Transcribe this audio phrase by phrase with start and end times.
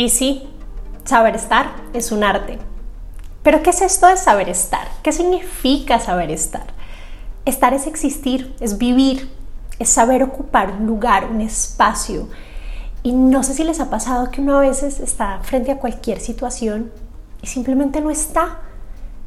[0.00, 0.48] Y sí,
[1.04, 2.58] saber estar es un arte.
[3.42, 4.88] Pero ¿qué es esto de saber estar?
[5.02, 6.68] ¿Qué significa saber estar?
[7.44, 9.30] Estar es existir, es vivir,
[9.78, 12.28] es saber ocupar un lugar, un espacio.
[13.02, 16.18] Y no sé si les ha pasado que uno a veces está frente a cualquier
[16.20, 16.90] situación
[17.42, 18.60] y simplemente no está.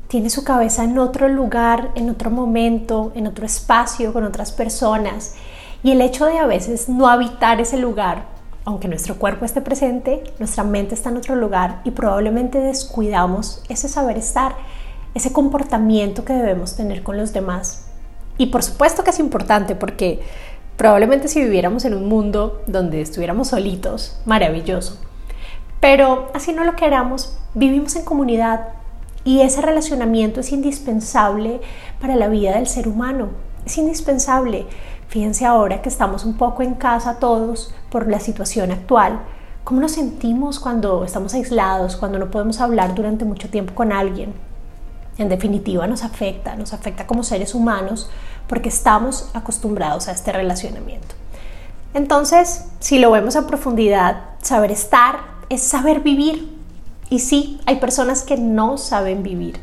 [0.07, 5.35] Tiene su cabeza en otro lugar, en otro momento, en otro espacio, con otras personas.
[5.83, 8.32] Y el hecho de a veces no habitar ese lugar,
[8.66, 13.90] aunque nuestro cuerpo esté presente, nuestra mente está en otro lugar y probablemente descuidamos ese
[13.90, 14.55] saber estar,
[15.13, 17.85] ese comportamiento que debemos tener con los demás.
[18.38, 20.21] Y por supuesto que es importante porque
[20.77, 24.99] probablemente si viviéramos en un mundo donde estuviéramos solitos, maravilloso.
[25.80, 28.70] Pero así no lo queramos, vivimos en comunidad
[29.26, 31.59] y ese relacionamiento es indispensable
[31.99, 33.30] para la vida del ser humano.
[33.66, 34.66] Es indispensable.
[35.13, 39.20] Fíjense ahora que estamos un poco en casa todos por la situación actual.
[39.63, 44.34] ¿Cómo nos sentimos cuando estamos aislados, cuando no podemos hablar durante mucho tiempo con alguien?
[45.20, 48.10] en definitiva nos afecta, nos afecta como seres humanos
[48.48, 51.13] porque estamos acostumbrados a este relacionamiento.
[51.93, 56.57] Entonces, si lo vemos a profundidad, saber estar es saber vivir.
[57.12, 59.59] Y sí, hay personas que no saben vivir,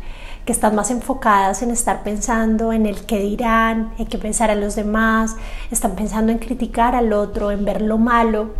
[0.50, 4.56] que están más enfocadas en estar pensando en el que dirán, en qué pensar a
[4.56, 5.36] los demás,
[5.70, 8.50] están pensando en criticar al otro, en ver lo malo,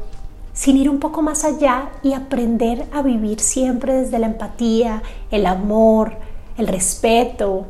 [0.53, 5.03] sin ir un poco más allá y aprender a vivir siempre desde la empatía,
[5.33, 6.13] el amor,
[6.57, 7.67] el respeto,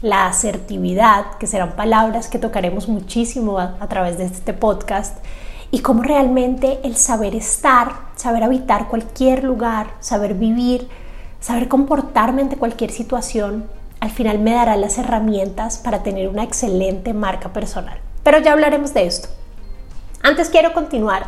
[0.00, 5.18] la asertividad, que serán palabras que tocaremos muchísimo a, través de este podcast,
[5.70, 10.88] y cómo realmente el saber estar, saber habitar cualquier lugar, saber vivir,
[11.40, 13.68] saber comportarme ante cualquier situación,
[14.00, 17.98] al final me dará las herramientas para tener una excelente marca personal.
[18.22, 19.28] Pero ya hablaremos de esto.
[20.22, 21.26] Antes quiero continuar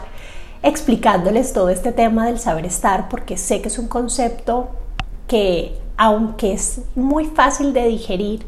[0.63, 4.71] explicándoles todo este tema del saber estar porque sé que es un concepto
[5.27, 8.47] que aunque es muy fácil de digerir,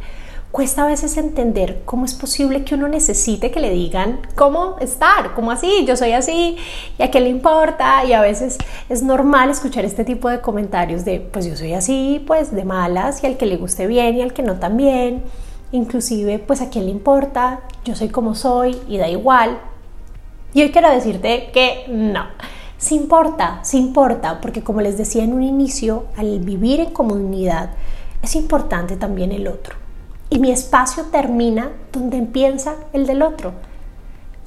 [0.52, 5.34] cuesta a veces entender cómo es posible que uno necesite que le digan cómo estar,
[5.34, 6.58] cómo así, yo soy así,
[6.98, 8.58] y a qué le importa, y a veces
[8.90, 13.24] es normal escuchar este tipo de comentarios de, pues yo soy así, pues de malas,
[13.24, 15.22] y al que le guste bien y al que no también,
[15.72, 19.58] inclusive, pues a quién le importa, yo soy como soy y da igual.
[20.52, 22.26] Y hoy quiero decirte que no.
[22.76, 27.70] Sí importa, sí importa, porque como les decía en un inicio, al vivir en comunidad
[28.22, 29.81] es importante también el otro.
[30.32, 33.52] Y mi espacio termina donde empieza el del otro.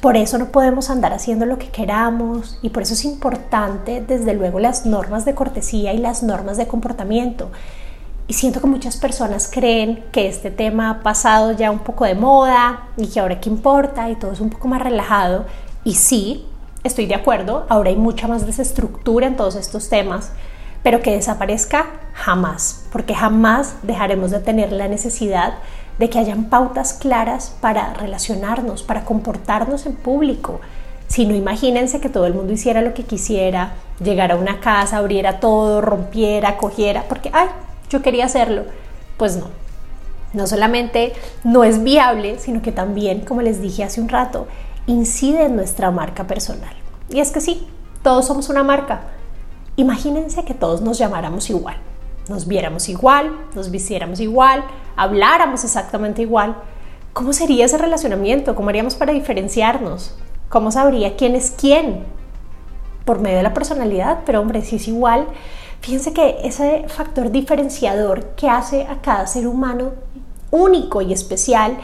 [0.01, 4.33] Por eso no podemos andar haciendo lo que queramos y por eso es importante desde
[4.33, 7.51] luego las normas de cortesía y las normas de comportamiento.
[8.27, 12.15] Y siento que muchas personas creen que este tema ha pasado ya un poco de
[12.15, 15.45] moda y que ahora qué importa y todo es un poco más relajado.
[15.83, 16.47] Y sí,
[16.83, 20.31] estoy de acuerdo, ahora hay mucha más desestructura en todos estos temas,
[20.85, 25.55] pero que desaparezca jamás, porque jamás dejaremos de tener la necesidad
[25.97, 30.61] de que hayan pautas claras para relacionarnos, para comportarnos en público.
[31.07, 34.97] Si no, imagínense que todo el mundo hiciera lo que quisiera, llegara a una casa,
[34.97, 37.47] abriera todo, rompiera, cogiera, porque, ay,
[37.89, 38.65] yo quería hacerlo.
[39.17, 39.47] Pues no.
[40.33, 41.13] No solamente
[41.43, 44.45] no es viable, sino que también, como les dije hace un rato,
[44.85, 46.75] incide en nuestra marca personal.
[47.09, 47.67] Y es que sí,
[48.03, 49.14] todos somos una marca.
[49.77, 51.75] Imagínense que todos nos llamáramos igual,
[52.29, 54.63] nos viéramos igual, nos vistiéramos igual,
[54.95, 56.55] habláramos exactamente igual.
[57.13, 58.55] ¿Cómo sería ese relacionamiento?
[58.55, 60.15] ¿Cómo haríamos para diferenciarnos?
[60.49, 62.05] ¿Cómo sabría quién es quién?
[63.03, 65.27] Por medio de la personalidad, pero hombre, si es igual,
[65.81, 69.91] fíjense que ese factor diferenciador que hace a cada ser humano
[70.51, 71.77] único y especial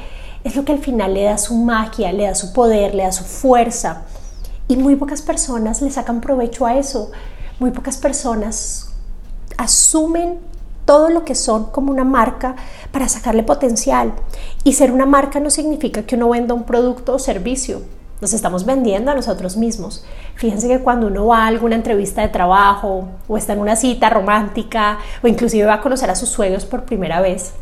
[0.43, 3.11] es lo que al final le da su magia, le da su poder, le da
[3.11, 4.03] su fuerza.
[4.67, 7.11] Y muy pocas personas le sacan provecho a eso.
[7.61, 8.91] Muy pocas personas
[9.55, 10.39] asumen
[10.85, 12.55] todo lo que son como una marca
[12.91, 14.13] para sacarle potencial.
[14.63, 17.83] Y ser una marca no significa que uno venda un producto o servicio.
[18.19, 20.03] Nos estamos vendiendo a nosotros mismos.
[20.33, 24.09] Fíjense que cuando uno va a alguna entrevista de trabajo o está en una cita
[24.09, 27.53] romántica o inclusive va a conocer a sus suegros por primera vez,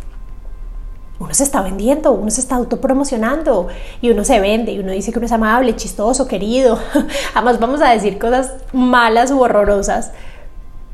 [1.19, 3.67] uno se está vendiendo, uno se está autopromocionando
[4.01, 6.79] y uno se vende y uno dice que uno es amable, chistoso, querido.
[7.35, 10.11] Además vamos a decir cosas malas u horrorosas.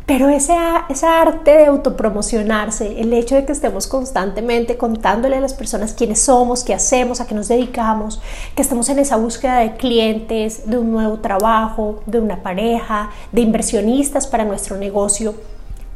[0.07, 0.56] Pero ese,
[0.88, 6.22] ese arte de autopromocionarse, el hecho de que estemos constantemente contándole a las personas quiénes
[6.22, 8.21] somos, qué hacemos, a qué nos dedicamos,
[8.56, 13.42] que estamos en esa búsqueda de clientes, de un nuevo trabajo, de una pareja, de
[13.42, 15.33] inversionistas para nuestro negocio,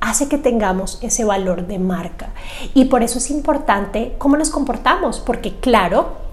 [0.02, 2.30] hace que tengamos ese valor de marca.
[2.74, 6.30] Y por eso es importante cómo nos comportamos, porque claro,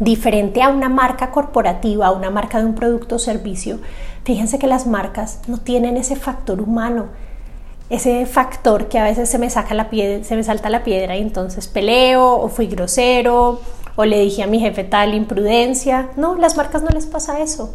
[0.00, 3.80] Diferente a una marca corporativa, a una marca de un producto o servicio,
[4.22, 7.06] fíjense que las marcas no tienen ese factor humano,
[7.90, 11.16] ese factor que a veces se me saca la piedra, se me salta la piedra
[11.16, 13.60] y entonces peleo o fui grosero
[13.96, 16.10] o le dije a mi jefe tal imprudencia.
[16.16, 17.74] No, las marcas no les pasa eso.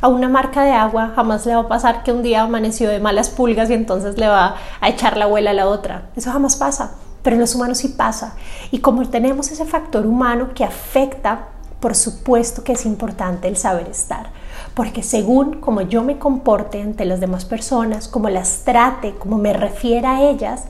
[0.00, 3.00] A una marca de agua jamás le va a pasar que un día amaneció de
[3.00, 6.10] malas pulgas y entonces le va a echar la abuela a la otra.
[6.16, 6.92] Eso jamás pasa
[7.22, 8.34] pero en los humanos sí pasa.
[8.70, 11.48] Y como tenemos ese factor humano que afecta,
[11.80, 14.30] por supuesto que es importante el saber estar,
[14.74, 19.52] porque según como yo me comporte ante las demás personas, como las trate, como me
[19.52, 20.64] refiera a ellas,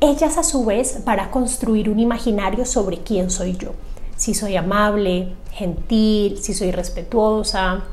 [0.00, 3.72] ellas a su vez van a construir un imaginario sobre quién soy yo.
[4.16, 7.84] Si soy amable, gentil, si soy respetuosa,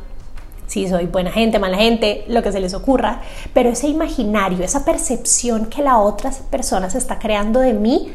[0.68, 3.22] si soy buena gente, mala gente, lo que se les ocurra,
[3.54, 8.14] pero ese imaginario, esa percepción que la otra persona se está creando de mí,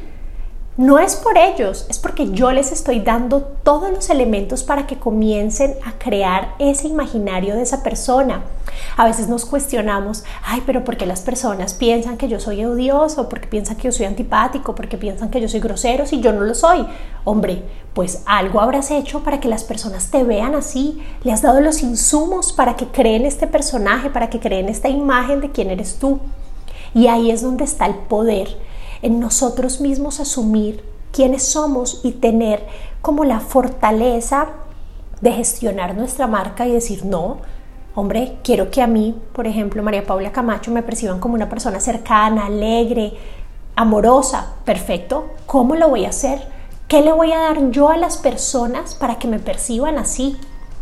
[0.82, 4.98] no es por ellos, es porque yo les estoy dando todos los elementos para que
[4.98, 8.42] comiencen a crear ese imaginario de esa persona.
[8.96, 13.28] A veces nos cuestionamos, ay, pero ¿por qué las personas piensan que yo soy odioso?
[13.28, 14.74] ¿Por qué piensan que yo soy antipático?
[14.74, 16.84] ¿Por qué piensan que yo soy grosero si yo no lo soy?
[17.22, 17.62] Hombre,
[17.94, 21.00] pues algo habrás hecho para que las personas te vean así.
[21.22, 25.42] Le has dado los insumos para que creen este personaje, para que creen esta imagen
[25.42, 26.18] de quién eres tú.
[26.92, 28.48] Y ahí es donde está el poder
[29.02, 32.66] en nosotros mismos asumir quiénes somos y tener
[33.02, 34.48] como la fortaleza
[35.20, 37.38] de gestionar nuestra marca y decir, no,
[37.94, 41.78] hombre, quiero que a mí, por ejemplo, María Paula Camacho, me perciban como una persona
[41.80, 43.12] cercana, alegre,
[43.76, 46.40] amorosa, perfecto, ¿cómo lo voy a hacer?
[46.88, 50.36] ¿Qué le voy a dar yo a las personas para que me perciban así?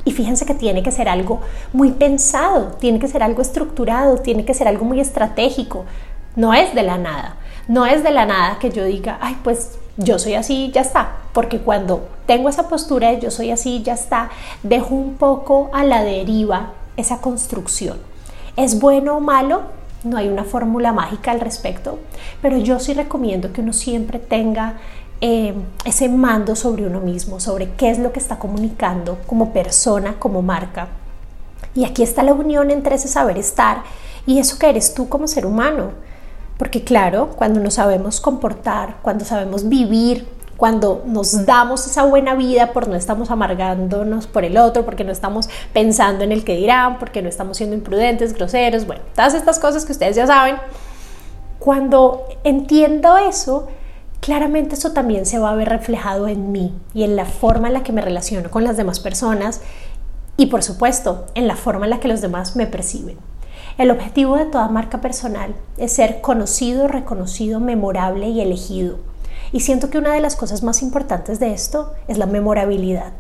[0.05, 1.41] Y fíjense que tiene que ser algo
[1.73, 5.85] muy pensado, tiene que ser algo estructurado, tiene que ser algo muy estratégico,
[6.37, 7.37] no es de la nada.
[7.69, 11.17] No es de la nada que yo diga, ay, pues yo soy así, ya está.
[11.33, 14.31] Porque cuando tengo esa postura de yo soy así, ya está,
[14.63, 17.99] dejo un poco a la deriva esa construcción.
[18.57, 19.63] ¿Es bueno o malo?
[20.03, 21.99] No hay una fórmula mágica al respecto,
[22.41, 24.79] pero yo sí recomiendo que uno siempre tenga
[25.21, 25.55] eh,
[25.85, 30.41] ese mando sobre uno mismo, sobre qué es lo que está comunicando como persona, como
[30.41, 30.89] marca.
[31.75, 33.83] Y aquí está la unión entre ese saber estar
[34.27, 35.93] y eso que eres tú como ser humano.
[36.61, 40.29] Porque claro, cuando nos sabemos comportar, cuando sabemos vivir,
[40.59, 45.11] cuando nos damos esa buena vida por no estamos amargándonos por el otro, porque no
[45.11, 49.59] estamos pensando en el que dirán, porque no estamos siendo imprudentes, groseros, bueno, todas estas
[49.59, 50.57] cosas que ustedes ya saben.
[51.59, 53.69] Cuando entiendo eso,
[54.21, 57.73] claramente eso también se va a ver reflejado en mí y en la forma en
[57.73, 59.63] la que me relaciono con las demás personas
[60.37, 63.17] y por supuesto en la forma en la que los demás me perciben.
[63.79, 68.97] El objetivo de toda marca personal es ser conocido, reconocido, memorable y elegido.
[69.53, 73.13] Y siento que una de las cosas más importantes de esto es la memorabilidad.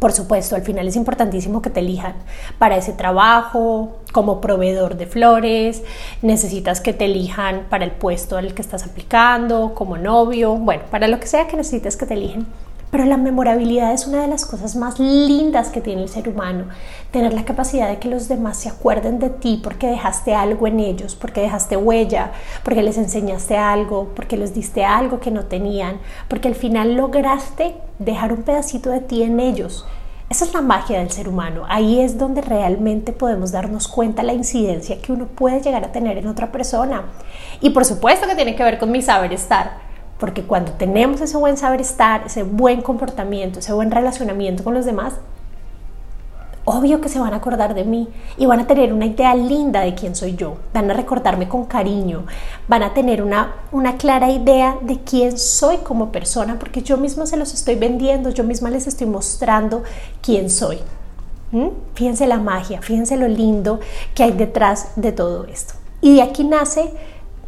[0.00, 2.14] Por supuesto, al final es importantísimo que te elijan
[2.58, 5.82] para ese trabajo, como proveedor de flores,
[6.22, 11.06] necesitas que te elijan para el puesto al que estás aplicando, como novio, bueno, para
[11.06, 12.46] lo que sea que necesites que te elijan.
[12.90, 16.64] Pero la memorabilidad es una de las cosas más lindas que tiene el ser humano.
[17.12, 20.80] Tener la capacidad de que los demás se acuerden de ti porque dejaste algo en
[20.80, 22.32] ellos, porque dejaste huella,
[22.64, 27.76] porque les enseñaste algo, porque les diste algo que no tenían, porque al final lograste
[28.00, 29.86] dejar un pedacito de ti en ellos.
[30.28, 31.64] Esa es la magia del ser humano.
[31.68, 36.18] Ahí es donde realmente podemos darnos cuenta la incidencia que uno puede llegar a tener
[36.18, 37.06] en otra persona.
[37.60, 39.89] Y por supuesto que tiene que ver con mi saber estar
[40.20, 44.84] porque cuando tenemos ese buen saber estar, ese buen comportamiento, ese buen relacionamiento con los
[44.84, 45.14] demás,
[46.66, 49.80] obvio que se van a acordar de mí y van a tener una idea linda
[49.80, 52.26] de quién soy yo, van a recordarme con cariño,
[52.68, 57.26] van a tener una, una clara idea de quién soy como persona, porque yo misma
[57.26, 59.82] se los estoy vendiendo, yo misma les estoy mostrando
[60.22, 60.78] quién soy.
[61.50, 61.68] ¿Mm?
[61.94, 63.80] Fíjense la magia, fíjense lo lindo
[64.14, 65.74] que hay detrás de todo esto.
[66.00, 66.92] Y de aquí nace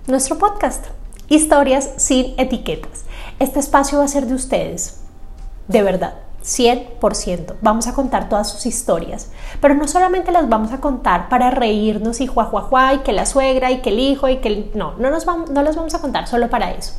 [0.09, 0.87] nuestro podcast.
[1.33, 3.05] Historias sin etiquetas.
[3.39, 5.01] Este espacio va a ser de ustedes,
[5.67, 6.13] de verdad,
[6.45, 7.55] 100%.
[7.63, 9.31] Vamos a contar todas sus historias,
[9.63, 13.71] pero no solamente las vamos a contar para reírnos y juajuajua y que la suegra
[13.71, 14.71] y que el hijo y que el...
[14.75, 16.93] No, no, nos vamos, no las vamos a contar solo para eso.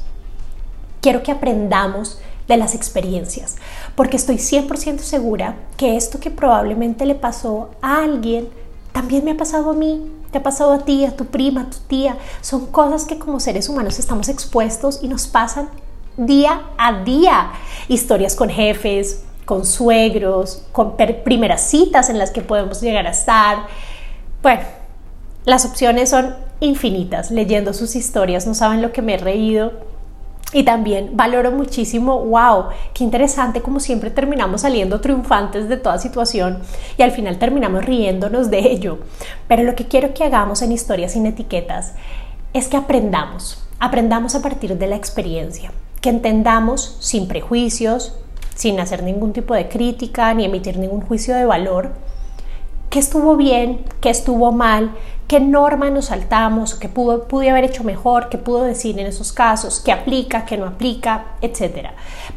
[0.99, 3.57] Quiero que aprendamos de las experiencias,
[3.93, 8.49] porque estoy 100% segura que esto que probablemente le pasó a alguien,
[8.93, 11.69] también me ha pasado a mí te ha pasado a ti, a tu prima, a
[11.69, 12.17] tu tía.
[12.41, 15.69] Son cosas que como seres humanos estamos expuestos y nos pasan
[16.17, 17.51] día a día.
[17.88, 23.67] Historias con jefes, con suegros, con primeras citas en las que podemos llegar a estar.
[24.41, 24.63] Bueno,
[25.45, 27.29] las opciones son infinitas.
[27.29, 29.92] Leyendo sus historias, no saben lo que me he reído
[30.53, 36.60] Y también valoro muchísimo, wow, qué interesante como siempre terminamos saliendo triunfantes de toda situación
[36.98, 39.00] y al final terminamos riéndonos de ello.
[39.48, 41.95] Pero lo que quiero que hagamos en Historias sin Etiquetas
[42.53, 48.15] es que aprendamos, aprendamos a partir de la experiencia, que entendamos sin prejuicios,
[48.53, 51.93] sin hacer ningún tipo de crítica ni emitir ningún juicio de valor,
[52.93, 54.91] qué estuvo bien, qué estuvo mal,
[55.27, 59.33] qué norma nos saltamos, qué pudo, pude haber hecho mejor, qué pudo decir en esos
[59.33, 61.88] casos, qué aplica, qué no aplica, etc.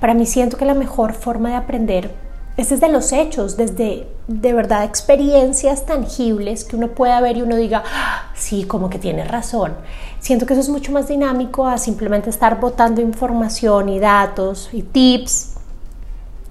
[0.01, 2.15] Para mí siento que la mejor forma de aprender
[2.57, 7.57] es desde los hechos, desde de verdad experiencias tangibles que uno pueda ver y uno
[7.57, 9.75] diga, ah, sí, como que tiene razón.
[10.21, 14.81] Siento que eso es mucho más dinámico a simplemente estar botando información y datos y
[14.81, 15.57] tips.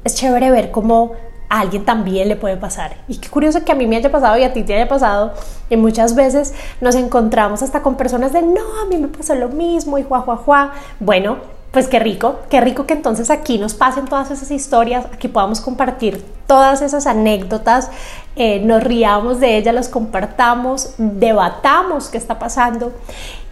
[0.03, 1.13] Es chévere ver cómo
[1.49, 2.97] a alguien también le puede pasar.
[3.07, 5.33] Y qué curioso que a mí me haya pasado y a ti te haya pasado.
[5.69, 9.49] Y muchas veces nos encontramos hasta con personas de, no, a mí me pasó lo
[9.49, 10.73] mismo y juá.
[10.99, 11.37] Bueno,
[11.71, 15.59] pues qué rico, qué rico que entonces aquí nos pasen todas esas historias, aquí podamos
[15.59, 17.89] compartir todas esas anécdotas,
[18.37, 22.93] eh, nos riamos de ellas, los compartamos, debatamos qué está pasando.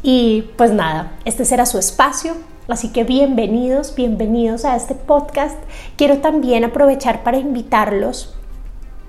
[0.03, 2.35] Y pues nada, este será su espacio
[2.69, 5.57] Así que bienvenidos, bienvenidos a este podcast.
[5.97, 8.35] Quiero también aprovechar para invitarlos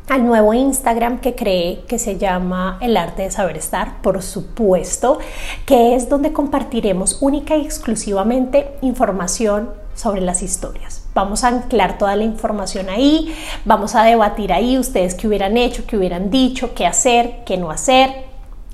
[0.08, 5.20] al nuevo Instagram que creé que se llama El Arte de Saber Estar, por supuesto,
[5.66, 11.06] que es donde compartiremos única y exclusivamente información sobre las historias.
[11.14, 13.32] Vamos a anclar toda la información ahí,
[13.64, 17.70] vamos a debatir ahí ustedes qué hubieran hecho, qué hubieran dicho, qué hacer, qué no
[17.70, 18.24] hacer,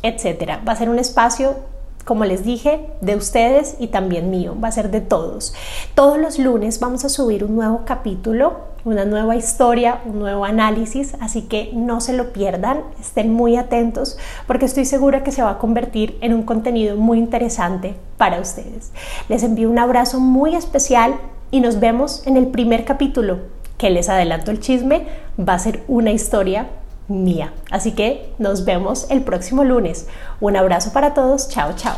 [0.03, 0.63] etcétera.
[0.67, 1.69] Va a ser un espacio
[2.11, 5.55] como les dije, de ustedes y también mío, va a ser de todos.
[5.95, 11.15] Todos los lunes vamos a subir un nuevo capítulo, una nueva historia, un nuevo análisis,
[11.21, 15.51] así que no se lo pierdan, estén muy atentos porque estoy segura que se va
[15.51, 18.91] a convertir en un contenido muy interesante para ustedes.
[19.29, 21.15] Les envío un abrazo muy especial
[21.53, 23.39] y nos vemos en el primer capítulo,
[23.79, 25.07] que les adelanto el chisme,
[25.39, 26.67] va a ser una historia
[27.11, 27.53] mía.
[27.71, 30.07] Así que nos vemos el próximo lunes.
[30.41, 31.49] Un abrazo para todos.
[31.49, 31.97] Chao, chao.